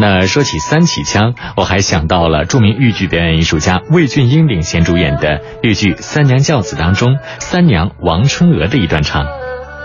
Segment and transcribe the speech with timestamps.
[0.00, 9.26] 那说起三起腔，我还想到了著名豫剧表演艺术家魏俊英领衔主演的豫剧《三娘教子》当中，三娘王春娥的一段唱。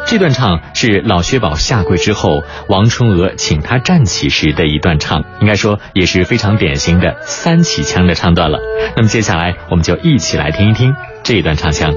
[0.06, 8.60] 这段唱是老薛宝下跪之后，王春娥请他站起时的一段唱，应该说也是非常典型的三起腔的唱段了。
[8.96, 10.94] 那么接下来，我们就一起来听一听
[11.24, 11.94] 这一段唱腔。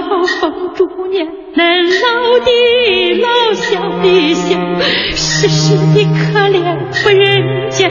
[0.00, 1.58] 了凤珠年，恁
[2.02, 2.50] 老的
[3.20, 4.58] 老小的小，
[5.14, 6.56] 世世的可怜
[7.02, 7.90] 不人见，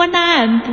[0.00, 0.70] 我南部。